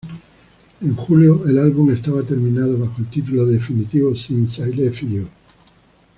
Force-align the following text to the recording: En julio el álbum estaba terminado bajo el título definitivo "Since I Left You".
En 0.81 0.95
julio 0.95 1.45
el 1.45 1.59
álbum 1.59 1.91
estaba 1.91 2.23
terminado 2.23 2.75
bajo 2.75 2.95
el 2.99 3.07
título 3.11 3.45
definitivo 3.45 4.15
"Since 4.15 4.67
I 4.67 4.73
Left 4.73 5.01
You". 5.03 5.27